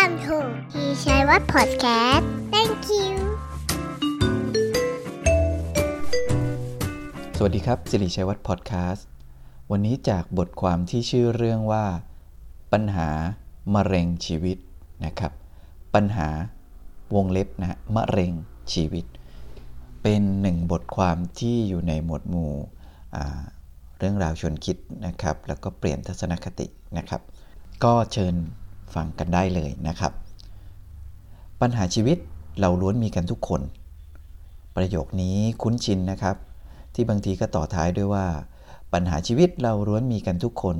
[0.00, 0.38] Welcome to
[0.70, 3.10] พี่ชัยวัฒน์ Podcast Thank you
[7.36, 9.06] สวัสดีครับ สิริชัยวัฒน์พอดแคสต์
[9.70, 11.84] วันนี้จากบทความที่ชื่อเรื่องว่า
[12.72, 13.08] ปัญหา
[13.74, 14.58] มะเร็งชีวิต
[15.04, 15.32] นะครับ
[15.94, 16.28] ปัญหา
[17.14, 18.32] วงเล็บนะมะเร็ง
[18.72, 19.04] ชีวิต
[20.02, 22.52] เป็นหนึ่งบทความที่อยู่ในหมวดหมู่
[23.98, 26.66] เรื่องราวชวนคิดนะครับ แล้วก็เปลี่ยนทัศนคติ
[26.98, 27.22] นะครับ
[27.84, 28.36] ก็เชิญ
[28.94, 30.12] ฟังกันได้เลยนะครับ
[31.60, 32.18] ปัญหาชีวิต
[32.60, 33.62] เราล้วนมีกันทุกคน
[34.76, 36.36] ประโยคนี้คุ้นชินนะครับ
[36.94, 38.26] ที่บางทีก็ต่อท้ายด้วยว่า
[38.92, 40.76] ปัญหาชีวิตเราล้วนมีกันทุกคน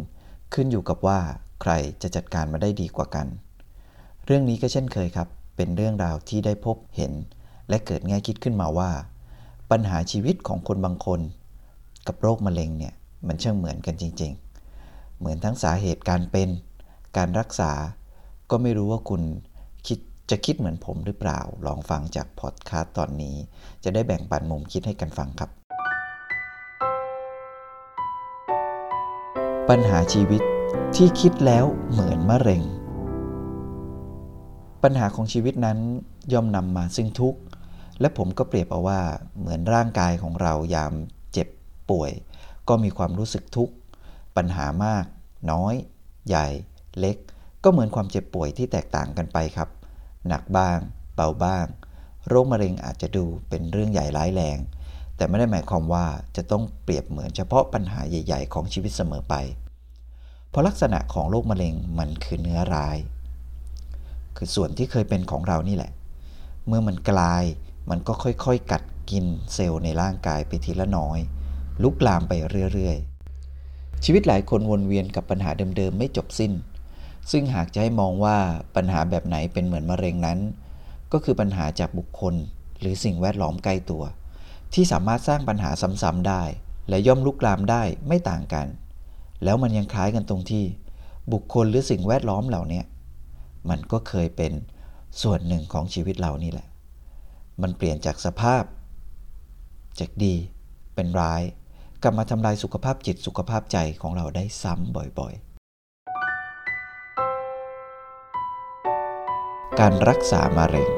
[0.55, 1.19] ขึ้นอยู่กับว่า
[1.63, 3.27] ใครจะจัดการมาได้ดีกว่ากัน
[4.25, 7.13] เรื่องนี้ก็เช่นเคยครับ เป็นเรื่องราวที่ได้พบเห็น
[7.69, 8.91] และเกิดแง่คิดขึ้นมาว่า
[9.71, 11.21] ปัญหาชีวิตของคนบางคน
[12.07, 12.95] กับโรคมะเร็งเนี่ย
[13.27, 14.33] มันเช่างเหมือนกันจริง
[14.77, 16.49] ๆ เหมือนทั้งสาเหตุการเป็น
[17.17, 17.73] การรักษา
[18.51, 19.23] ก็ไม่รู้ว่าคุณ
[19.87, 19.99] คิด
[20.31, 23.37] จะคิดเหมือนผมหรือเปล่า ลองฟังจากพอดคาสต์ตอนนี้
[23.85, 25.51] จะได้แบ่งปันมุมคิดให้กันฟังครับ
[29.69, 30.43] ปัญหาชีวิต
[30.97, 32.63] ที่คิดแล้วเหมือนมะเร็ง
[34.83, 35.79] ปัญหาของชีวิตนั้น
[36.33, 37.41] ย่อมนำมาซึ่งทุกข์
[38.01, 39.01] และผมก็เปรียบเอาว่า
[39.39, 40.93] เหมือนร่างกายของเรายาม
[41.33, 41.49] เจ็บ
[41.91, 42.11] ป่วย
[42.69, 43.75] ก็มีความรู้สึกทุกข์
[44.37, 45.05] ปัญหามาก
[45.51, 45.75] น้อย
[46.29, 46.47] ใหญ่
[46.99, 47.17] เล็ก
[47.65, 49.69] ก็เหมือนความเจ็บป่วยที่แตกต่างกันไปครับ
[50.29, 50.79] หนักบ้าง
[51.15, 51.67] เบาบ้าง
[52.29, 54.59] โรคมะเร็งอาจจะดูเป็นเรื่องใหญ่ร้ายแรง
[55.17, 59.35] แต่ไม่ได้หมายความว่าจะต้องเปรียบเหมือนเฉพาะปัญหาใหญ่ ๆ ของชีวิตเสมอไป
[60.51, 62.99] เพราะลักษณะของโรคมะเร็งมันคือเนื้อร้าย
[64.37, 65.93] คือส่วนที่เคยเป็นของเรานี่แหละ
[66.67, 67.45] เมื่อมันกลาย
[67.91, 69.25] มันก็ค่อยๆ กัดกิน
[69.55, 71.19] เซลล์ในร่างกายไปทีละน้อย
[71.83, 72.33] ลุกลามไป
[72.75, 76.53] เรื่อยๆ ชีวิตหลายคนวนเวียนกับปัญหาเดิมๆ ไม่จบสิ้น
[77.31, 78.37] ซึ่งหากจะให้มองว่า
[78.77, 80.39] ปัญหาแบบไหนเป็นเหมือนมะเร็งนั้น
[81.13, 82.35] ก็คือปัญหาจากบุคคล
[82.81, 84.03] หรือสิ่งแวดล้อมใกล้ตัว
[84.75, 85.71] ที่สามารถสร้างปัญหา
[86.03, 86.43] ซ้ำๆได้
[86.89, 88.67] และย่อมลุกลามได้ไม่ต่างกัน
[89.45, 90.65] แล้วมันยังคล้ายกันตรงที่
[91.33, 92.83] บุคคลหรือสิ่งแวดล้อมเหล่านี้
[93.71, 94.53] มันก็เคยเป็น
[95.23, 96.69] ส่วนหนึ่งของชีวิตเรานี่แหละ
[97.63, 98.63] มันเปลี่ยนจากสภาพ
[100.01, 100.35] จากดี
[100.95, 101.43] เป็นร้าย
[102.03, 105.48] กลับมาทำลายสุขภาพจิตสุขภาพใจของเราได้ซ้ำบ่อยๆ
[109.85, 110.91] การรักษามะเร็ง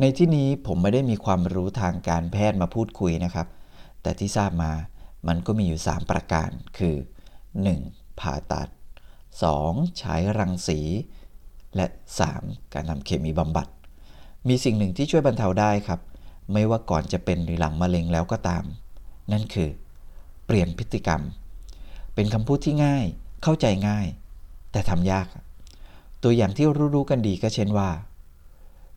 [0.00, 3.46] ในที่นี้ผมไม่ได้มีความรู้ทางการแพทย์มาพูดคุยนะครับ
[4.02, 4.72] แต่ที่ทราบมา
[5.28, 6.96] มันก็มีอยู่ 3 ประการ คือ
[7.56, 8.20] 1.
[8.20, 8.68] ผ่าตัด
[9.34, 9.98] 2.
[9.98, 10.80] ใช้รังสี
[11.76, 11.86] และ
[12.30, 12.74] 3.
[12.74, 13.68] การทำเคมีบำบัด
[14.48, 16.00] มีสิ่งหนึ่งที่ช่วยบรรเทาได้ครับ
[16.52, 18.64] ไม่ว่าก่อนจะเป็นหรือหลังมะเร็งแล้วก็ตาม
[19.32, 19.70] นั่นคือ
[20.46, 21.22] เปลี่ยนพฤติกรรม
[22.14, 23.04] เป็นคำพูดที่ง่าย
[23.42, 24.08] เข้าใจง่าย
[24.74, 25.26] แต่ทำยาก
[26.22, 27.88] ตัวอย่างที่รู้ๆกันดีก็เช่นว่า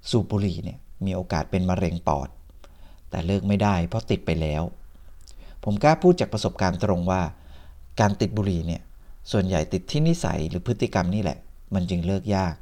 [0.09, 2.29] สูบบุหรี่เนี่ยมีโอกาสเป็นมะเร็งปอด
[3.09, 4.63] แต่เลิกไม่ได้เพราะติดไปแล้ว
[5.63, 7.21] ผมกล้าพูดจากประสบการณ์ตรงว่า
[7.99, 8.81] การติดบุหรี่เนี่ย
[9.31, 11.37] ส่วนใหญ่ติดที่นิสัยหรือพฤติกรรมนี่แหละ
[11.73, 12.55] มันจึงเลิกยาก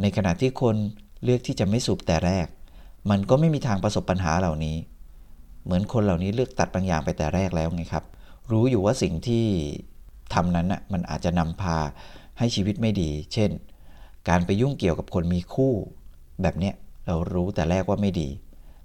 [0.00, 0.76] ในขณะที่คน
[1.24, 2.46] เลือกที่จะไม่สูบแต่แรก
[3.10, 4.76] มันก็ไม่มีทางประสบปัญหาเหล่านี้
[5.64, 8.04] เหมือนคนเหล่านี้เลือกตัดบางอย่างไปแต่แรกแล้วไงครับ
[8.50, 9.44] รู้อยู่ว่าสิ่งที่
[10.34, 11.76] ทำนั้นน่ะมันอาจจะนำพา
[12.38, 13.50] ให้ชีวิตไม่ดี เช่น
[14.28, 15.72] การไปยุ่งเกี่ยวกับคนมีคู่
[16.42, 16.74] แบบเนี้ย
[17.06, 18.28] เรารู้แต่แรกว่าไม่ดี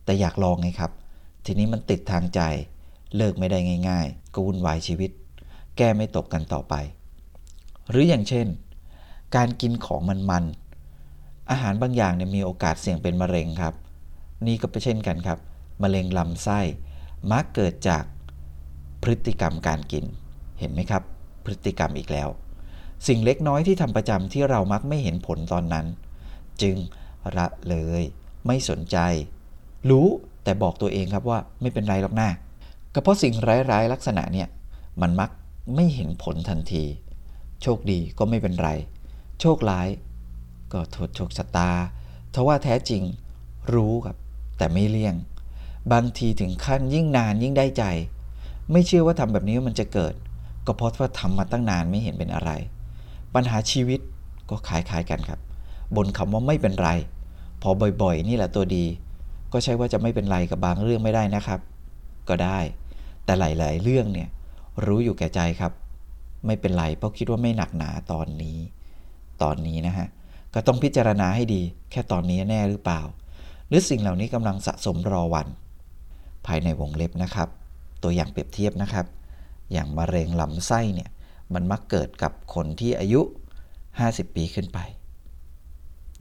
[0.05, 0.91] แต่อยากลองไงครับ
[1.45, 2.41] ทีนี้มันติดทางใจ
[3.15, 3.57] เลิกไม่ได้
[3.89, 5.11] ง่าย ๆ ก็วุ่นวายชีวิต
[5.77, 6.73] แก้ไม่ตกกันต่อไป
[7.89, 8.47] หรืออย่างเช่น
[9.35, 13.73] การกินของมันๆอาหารบางอย่างเนี่ยมีโอกาสเสี่ยงเป็นมะเร็งครับ
[14.47, 15.39] นี่ก็เป็นเช่นกันครับ
[15.83, 16.59] มะเร็งลำไส้
[17.31, 18.03] มักเกิดจาก
[19.03, 20.05] พฤติกรรมการกิน
[20.59, 21.03] เห็นไหมครับ
[21.43, 22.29] พฤติกรรมอีกแล้ว
[23.07, 25.85] สิ่งเล็กน้อยที่ทำประจำที่เรามักไม่เห็นผลตอนนั้น
[26.61, 26.75] จึง
[27.37, 28.01] ละเลย
[28.47, 28.97] ไม่สนใจ
[29.89, 30.07] รู้
[30.43, 32.29] แต่บอกตัวเองครับว่าไม่เป็นไรหรอกหน้า
[32.93, 33.33] ก็เพราะสิ่ง
[33.71, 34.47] ร้ายๆลักษณะเนี่ย
[35.01, 35.29] มันมัก
[35.75, 36.83] ไม่เห็นผลทันที
[37.61, 38.69] โชคดีก็ไม่เป็นไร
[39.39, 39.87] โชคร้าย
[40.73, 41.71] ก็โทษโชคชะตา
[42.33, 43.03] ทว่าแท้จริง
[43.73, 44.17] รู้ครับ
[44.57, 45.15] แต่ไม่เลี่ยง
[45.93, 47.83] บางทีถึงขั้นยิ่งนานยิ่งได้ใจ
[48.71, 50.13] ไม่เชื่อว่าทำแบบนี้มันจะเกิด
[50.65, 52.51] ก็เพราะว่าทำมาตั้งนานไม่เห็นเป็นอะไร
[53.35, 53.99] ปัญหาชีวิต
[54.49, 55.39] ก็คล้ายๆกันครับ
[55.95, 56.89] บนคำว่าไม่เป็นไร
[57.61, 57.69] พอ
[58.01, 58.85] บ่อยๆ นี่แหละตัวดี
[59.53, 61.59] ก็ใช่ว่าจะไม่เป็นไรกับบางเรื่องไม่ได้นะครับ
[62.29, 62.59] ก็ได้
[63.25, 64.29] แต่หลายๆ เรื่องเนี่ย
[64.85, 65.71] รู้อยู่แก่ใจครับ
[66.45, 68.57] ไม่เป็นไรเพราะคิดว่าไม่หนักหนาตอนนี้
[69.41, 70.07] ตอนนี้นะฮะ
[70.53, 71.61] ก็ต้องพิจารณาให้ดี
[71.91, 73.01] แค่ตอนนี้แน่หรือเปล่า
[73.67, 75.47] หรือสิ่งเหล่านี้กำลังสะสมรอวัน
[76.45, 77.49] ภายในวงเล็บนะครับ
[78.03, 79.05] ตัวอย่างเปรียบเทียบนะครับ
[79.73, 81.09] อย่างมะเร็งลำไส้เนี่ย
[81.53, 83.21] มันมักเกิดกับคนที่อายุ
[83.79, 84.79] 50 ปีขึ้นไป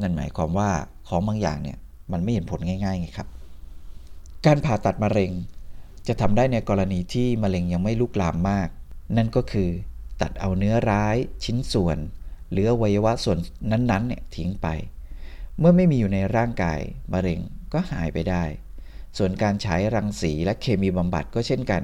[0.00, 0.70] นั่นหมายความว่า
[1.08, 1.78] ของบางอย่างเนี่ย
[2.12, 3.28] มันไม่เห็นผลง่ายๆไงครับ
[4.46, 5.32] การผ่าตัดมะเร็ง
[6.08, 8.68] จะทำได้ในกรณีที่มะเร็งยังไม่ลุกลามมาก
[9.16, 9.70] นั่นก็คือ
[10.20, 11.98] ตัดเอาเนื้อร้ายชิ้นส่วน
[12.50, 13.38] หรืออวัยวะส่วน
[13.70, 14.66] นั้นๆเนี่ยทิ้งไป
[15.58, 16.80] เมื่อไม่มีอยู่ในร่างกาย
[17.12, 17.40] มะเร็ง
[17.72, 18.44] ก็หายไปได้
[19.18, 21.82] ส่วนการใช้รังสีและเคมีบำบัดก็เช่นกัน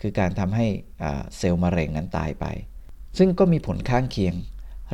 [0.00, 0.66] คือการทำให้
[1.36, 2.46] เซลล์มะเร็งนั้นตายไป
[3.18, 4.34] ซึ่งก็มีผลข้างเคียง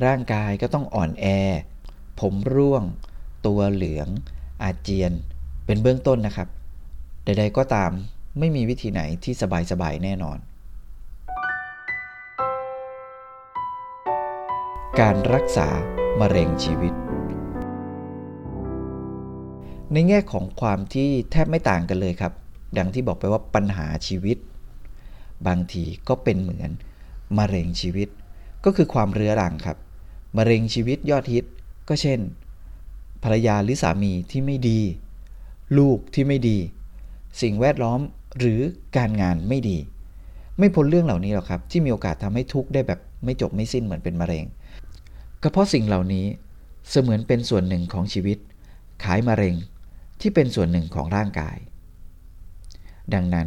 [0.05, 1.27] ร่างกายก็ต้องอ่อนแอ
[2.21, 2.85] ผมร่วง
[3.47, 4.09] ตัวเหลือง
[4.63, 5.13] อาเจียน
[5.67, 6.49] เป็นเบื้องต้นนะครับ
[7.25, 7.93] ใดๆก็ตาม
[8.39, 9.35] ไม่มีวิธีไหนที่
[9.71, 10.39] สบายๆแน่นอน
[15.01, 15.69] การรักษา
[16.21, 16.95] มะเร็งชีวิต
[19.93, 22.33] ในแง่ของความที่แทบไม่ต่างกันเลยครับ
[22.79, 24.37] ดังที่บอกไปว่าปัญหาชีวิต
[25.47, 26.71] บางทีก็เป็นเหมือน
[27.39, 28.09] มะเร็งชีวิต
[28.65, 29.77] ก็คือความเรื้อรังครับ
[30.37, 31.45] มะเร็งชีวิตยอดฮิต
[31.89, 32.21] ก็เช่น
[33.23, 34.81] ภรรยาหรือสามีที่ไม่ดี
[35.79, 36.59] ลูกที่ไม่ดี
[37.43, 38.01] สิ่งแวดล้อม
[38.39, 38.61] หรือ
[38.97, 39.79] การงานไม่ดี
[40.59, 44.45] ไม่พ้นเรื่องเหล่านี้หรอกครับ ที่มีโอกาสทำให้ทุกข์ได้แบบไม่จบไม่สิ้นเหมือนเป็นมะเร็ง
[45.43, 46.27] ก็เพราะสิ่งเหล่านี้
[46.91, 48.39] เสมือนเป็นส่วนหนึ่งของชีวิต
[49.05, 49.55] ขายมะเร็ง
[50.21, 51.57] ที่เป็นส่วนหนึ่งของร่างกาย
[53.15, 53.47] ดังนั้น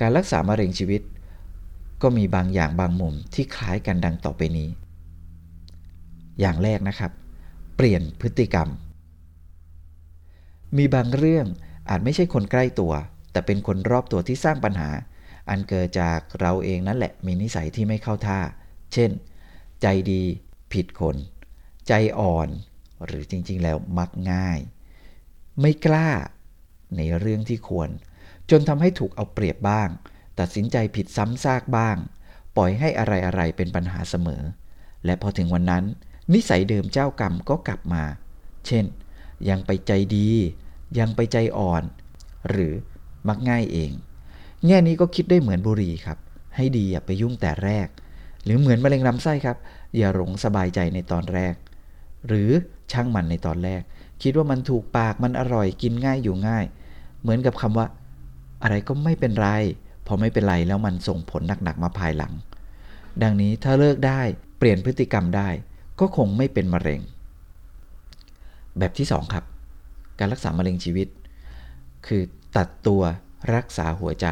[0.00, 1.00] การรักษามะเร็งชีวิต
[2.02, 4.68] ก็มีบางอย่างบางมุมที่คล้ายกันดังต่อไปนี้
[6.40, 7.12] อย่างแรกนะครับ
[7.76, 8.68] เปลี่ยนพฤติกรรม
[10.76, 11.46] มีบางเรื่อง
[11.88, 12.92] อาจไม่ใช่คนใกล้ตัว
[13.32, 14.90] แต่เป็นคนรอบตัวที่สร้างปัญหา
[15.48, 18.40] อันเกิดจากเราเองนั่นแหละมีนิสัยที่ไม่เข้าท่า
[18.92, 19.10] เช่น
[19.82, 20.22] ใจดี
[20.72, 21.16] ผิดคน
[21.88, 22.48] ใจอ่อน
[23.04, 24.58] หรือจริงๆ แล้วมักง่าย
[25.60, 26.08] ไม่กล้า
[26.96, 27.88] ในเรื่องที่ควร
[28.50, 29.88] จนทำให้ถูกเอาเปรียบบ้าง
[30.38, 31.96] ตัดสินใจผิดซ้ำซากบ้าง
[32.56, 34.42] ปล่อยให้อะไรๆเป็นปัญหาเสมอ
[35.04, 35.84] และพอถึงวันนั้น
[36.32, 38.04] นิสัยเดิมเจ้ากรรมก็กลับมา
[38.66, 38.84] เช่น
[39.48, 40.28] ยังไปใจดี
[40.98, 41.82] ยังไปใจอ่อน
[42.48, 42.72] หรือ
[43.28, 43.90] มักง่ายเอง
[44.66, 46.18] แง่นี้ก็คิดได้เหมือนบุรีครับ
[46.56, 47.88] ให้ดีอย่าไปยุ่งแต่แรก
[48.44, 49.56] หรือเหมือนมะเร็งลำไส้ครับ
[49.96, 51.54] อย่าหลงสบายใจในตอนแรก
[52.28, 52.50] หรือ
[52.92, 53.82] ช่างมันในตอนแรก
[54.22, 56.64] คิดว่ามันถูกปากมันอร่อยกินง่ายอยู่ง่าย
[57.20, 57.86] เหมือนกับคำว่า
[58.62, 59.48] อะไรก็ไม่เป็นไร
[60.08, 62.32] พอไม่เป็นไรแล้วมันส่งผลหนักๆมาภายหลัง
[63.22, 64.20] ดังนี้ถ้าเลิกได้
[64.58, 65.48] เปลี่ยนพฤติกรรมได้
[66.00, 67.00] ก็คงไม่เป็นมะเร็ง
[68.78, 69.44] แบบที่ 2 ครับ
[70.18, 71.08] การรักษามะเร็งชีวิต
[72.06, 72.22] คือ
[72.56, 73.02] ตัดตัว
[73.54, 74.26] รักษาหัวใจ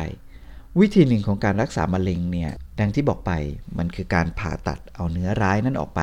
[0.80, 2.50] วิธีหนึ่งของการรักษามะเร็งเนี่ย
[2.80, 3.32] ดังที่บอกไป
[3.78, 6.00] มันคือการผ่าตัดเอาเนื้อร้ายนั้นออกไป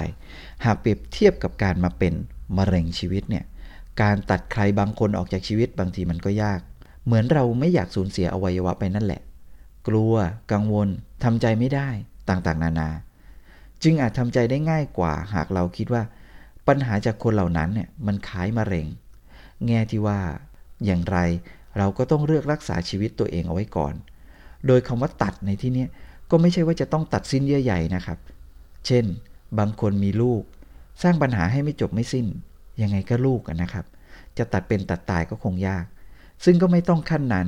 [0.65, 2.13] หากเปรียบเทียบกับการมาเป็น
[2.57, 3.43] มะเร็งชีวิตเนี่ย
[4.01, 6.59] การตัดใครบางคนออกจากชีวิตบางทีมันก็ยาก
[7.05, 9.21] เหมือนเราไม่อยากสูญเสียอวัยวะไปนั่นแหละ
[9.87, 10.13] กลัว
[10.51, 10.89] กังวล
[11.23, 11.89] ทำใจไม่ได้
[12.29, 12.89] ต่างๆ นานา
[13.83, 16.03] จึงอาจทำใจได้ง่ายกว่า หากเราคิดว่า
[16.67, 18.87] ปัญหาจากคนเหล่านั้นเนี่ยมันคล้ายมะเร็ง
[19.67, 20.19] แง่ที่ว่า
[20.85, 21.17] อย่างไร
[21.77, 23.93] เราก็ต้องเลือกรักษาชีวิตตัวเองเอาไว้ก่อน
[24.67, 25.85] โดยคำว่าตัดในที่นี้
[26.31, 28.17] ก็ไม่ใช่ว่าจะต้องตัดสิ้นเยื่อใหญ่นะครับ
[28.85, 29.05] เช่น
[29.59, 30.43] บางคนมีลูก
[31.03, 32.25] สร้างปัญหาให้ไม่จบไม่สิ้น
[32.81, 33.85] ยังไงก็ลูกนะครับ
[34.37, 35.85] จะตัดเป็นตัดตายก็คงยาก
[36.45, 37.47] ซึ่งก็ไม่ต้องขั้นนั้น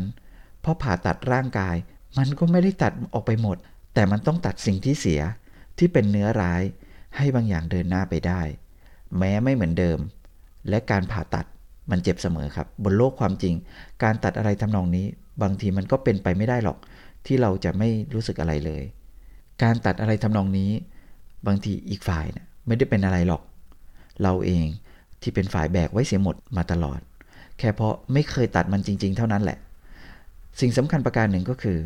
[0.61, 1.75] เพราะผ่าตัดร่างกาย
[2.17, 3.57] มันก็ไม่ได้ตัดออกไปหมด
[3.93, 5.21] แต่มันต้องตัดสิ่งที่เสีย
[5.77, 6.61] ที่เป็นเนื้อร้าย
[7.17, 8.41] ให้บางอย่างเดินหน้าไปได้
[9.17, 9.99] แม้ไม่เหมือนเดิม
[10.69, 11.45] และการผ่าตัด
[11.91, 13.53] มันเจ็บเสมอครับ บนโลกความจริง
[14.03, 15.05] การตัดอะไรทำนองนี้
[15.41, 16.77] บางทีมันก็เป็นไปไม่ได้หรอก
[17.25, 18.83] ที่เราจะไม่รู้สึกอะไรเลย
[19.63, 20.71] การตัดอะไรทำนองนี้
[21.47, 23.41] บางทีอีกฝ่ายนะไม่ได้เป็นอะไรหรอก
[24.23, 24.65] เราเอง
[25.21, 26.99] ที่เป็นฝ่ายแบกไว้เสียหมดมาตลอด
[27.57, 29.57] แค่เพราะไม่เคยตัดมันจริง ๆ เท่านั้นแหละ
[30.59, 31.77] สิ่งสำคัญประการหนึ่งก็คือ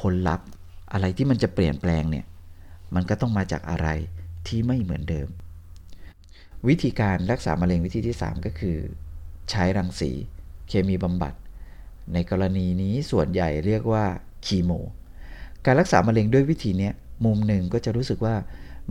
[0.00, 0.46] ผลลัพธ์
[0.92, 2.26] อะไรที่มันจะเปลี่ยนแปลงเนี่ย
[2.94, 3.88] มันก็ต้องมาจากอะไร
[4.46, 5.28] ที่ไม่เหมือนเดิม
[6.68, 8.78] วิธีการรักษามะเร็งวิธีที่ 3 ก็คือ
[9.50, 10.10] ใช้รังสี
[10.68, 11.34] เคมีบำบัด
[12.12, 14.04] ในกรณีนี้ส่วนใหญ่เรียกว่า
[14.46, 14.70] คีโม
[15.64, 16.90] การรักษามะเร็งด้วยวิธีนี้
[17.24, 18.34] มุมหนึ่งก็จะรู้สึกว่า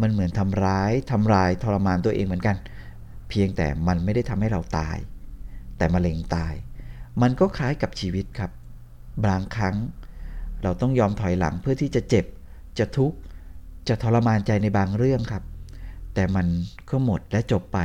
[0.01, 2.57] มันเหมือนทำร้ายทำลายทรมานตัวเองเหมือนกัน
[3.29, 4.97] เพียงแต่มันไม่ได้ทำให้เราตาย
[5.77, 6.53] แต่มะเร็งตาย
[7.21, 8.51] มันก็คล้ายกับชีวิตครับ
[9.25, 9.75] บางครั้ง
[10.63, 12.25] เราต้องยอมถอยหลังเพื่อที่จะเจ็บ
[12.79, 13.17] จะทุกข์
[13.87, 15.43] จะทรมานใจในบางเรื่องครับ
[16.13, 16.47] แต่มัน
[16.89, 17.79] ก็หมดและจบไป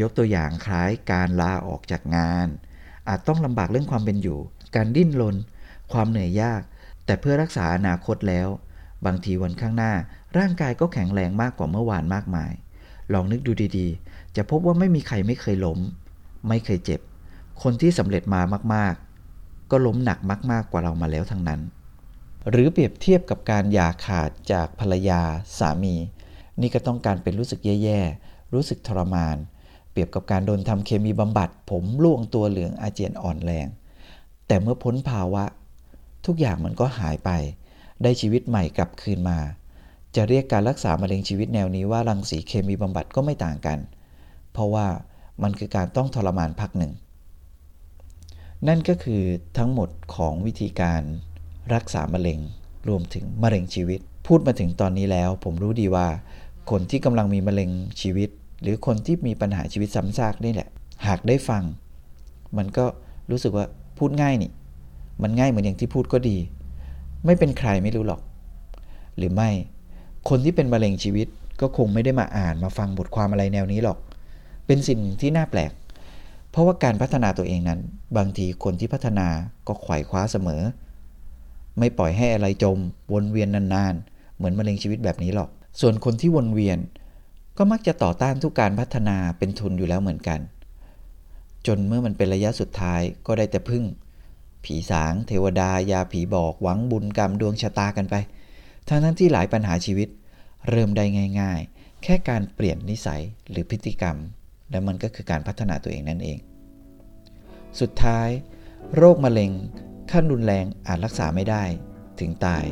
[0.00, 2.46] ยกตัวอย่างคล้ายการลาออกจากงาน
[3.08, 4.38] อาจต้องลำบากเรื่องความเป็นอยู่
[4.76, 5.36] การดิ้นรน
[5.92, 6.62] ความเหนื่อยยาก
[7.04, 8.48] แต่เพื่อรักษาอนาคตแล้ว
[9.06, 9.92] บางทีวันข้างหน้า
[10.38, 12.52] ร่างกายก็แข็งแรงมากกว่าเมื่อวานมากมาย
[13.12, 15.78] ลองนึกดูดีๆ จะพบว่าไม่มีใครไม่เคยล้ม
[16.48, 17.00] ไม่เคยเจ็บ
[17.62, 18.40] คนที่สำเร็จมา
[18.74, 20.18] มากๆ ก็ล้มหนัก
[20.50, 21.60] มากๆกว่าเรามาแล้วทั้งนั้น
[22.50, 25.20] หรือเปรียบเทียบกับการหย่าขาดจากภรรยา
[25.58, 25.94] สามี
[26.60, 29.36] นี่ก็ต้องการเป็นรู้สึกแย่ๆ รู้สึกทรมาน
[29.90, 33.66] เปรียบกับการโดนทำเคมีบำบัด ผมร่วงตัวเหลืองอาเจียนอ่อนแรง
[34.46, 35.44] แต่เมื่อพ้นภาวะ
[36.26, 37.30] ทุกอย่างมันก็หายไป
[38.02, 39.38] ได้ชีวิตใหม่กลับคืนมา
[40.14, 43.78] จะเรียกการรักษามะเร็งชีวิตแนวนี้ว่ารังสีเคมีบำบัดก็ไม่ต่างกัน
[44.52, 44.86] เพราะว่า
[45.42, 46.92] มันคือการต้องทรมานพักหนึ่ง
[48.68, 49.22] นั่นก็คือ
[49.58, 51.02] ทั้งหมดของวิธีการ
[51.74, 52.38] รักษามะเร็ง
[52.88, 56.06] รวมถึงมะเร็งชีวิต พูดมาถึงตอนนี้แล้ว ผมรู้ดีว่า
[56.70, 57.70] คนที่กำลังมีมะเร็ง
[58.00, 58.28] ชีวิต
[58.62, 60.68] หรือคนที่มีปัญหาชีวิตซ้ำซากนี่แหละ
[61.06, 61.62] หากได้ฟัง
[62.56, 62.84] มันก็
[63.30, 63.66] รู้สึกว่า
[63.98, 64.50] พูดง่ายนี่
[65.22, 66.36] มันง่ายเหมือนอย่างที่พูดก็ดี
[67.24, 68.20] ไม่เป็นใครไม่รู้หรอก
[69.16, 69.50] หรือไม่
[70.28, 71.26] คนที่เป็นมะเร็งชีวิต
[71.60, 73.98] ก็คงไม่ได้มาอ่านมาฟังบทความอะไรแนวนี้หรอก
[74.66, 75.72] เป็นสิ่งที่น่าแปลก
[76.50, 77.80] เพราะว่าการพัฒนาตัวเองนั้น
[78.16, 79.26] บางทีคนที่พัฒนา
[79.68, 80.62] ก็ไขว่คว้าเสมอ
[81.78, 82.78] ไม่ปล่อยให้อะไรจม
[83.12, 86.78] วนเวียนนานๆ เหมือนมะเร็งชีวิตแบบนี้หรอก ส่วนคนที่วนเวียน
[87.58, 90.40] ก็มักจะต่อต้านทุกการพัฒนาเป็นทุนอยู่แล้วเหมือนกัน
[91.66, 93.84] จนเมื่อมันเป็นระยะสุดท้ายก็ได้แต่พึ่ง
[94.64, 98.14] ผีสาง เทวดา ยาผีบอก หวังบุญกรรมดวงชะตากันไป
[98.88, 100.08] ทั้งทั้งที่หลายปัญหาชีวิต
[100.68, 101.04] เริ่มได้
[101.40, 104.16] ง่าย ๆ แค่การเปลี่ยนนิสัยหรือพฤติกรรม
[104.70, 106.38] และมันก็คือการพัฒนาตัวเองนั่นเอง
[107.80, 108.28] สุดท้าย
[108.96, 109.52] โรคมะเร็ง
[110.10, 111.64] ขั้นรุนแรงอาจรักษาไม่ได้
[112.20, 112.64] ถึงตาย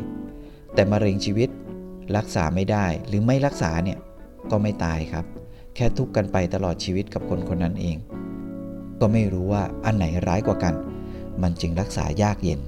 [0.74, 1.48] แต่มะเร็งชีวิต
[2.16, 3.98] รักษาไม่ได้หรือไม่รักษาเนี่ย
[4.50, 5.24] ก็ไม่ตายครับ
[5.74, 7.96] แค่ทุกข์กันไปตลอดชีวิตกับคนคนนั้นเอง
[9.00, 10.74] ก็ไม่รู้ว่าอันไหนร้ายกว่ากัน
[11.42, 12.60] มันจึงรักษายากเย็น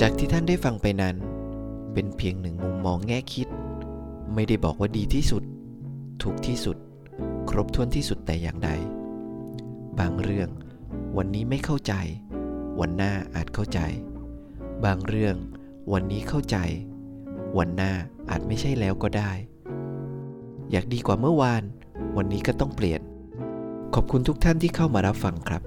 [0.00, 1.14] จากที่ท่านได้ฟังไปนั้น
[1.92, 3.48] เป็นเพียงหนึ่งมุมมองแง่คิด
[4.34, 5.42] ไม่ได้บอกว่าดีที่สุด
[6.22, 6.76] ถูกที่สุด
[7.50, 8.70] ครบถ้วนที่สุดแต่อย่างใด
[9.98, 10.48] บางเรื่อง
[11.16, 11.94] วันนี้ไม่เข้าใจ
[12.80, 13.80] วันหน้าอาจเข้าใจ
[14.84, 15.36] บางเรื่อง
[15.92, 16.56] วันนี้เข้าใจ
[17.58, 17.92] วันหน้า
[18.30, 19.32] อาจไม่ใช่แล้วก็ได้
[20.70, 21.62] อยากดีกว่าเมื่อวาน
[22.16, 23.00] วันนี้ก็ต้องเปลี่ยน
[23.94, 25.62] ขอบคุณทุกท่านที่เข้ามารับฟังครับ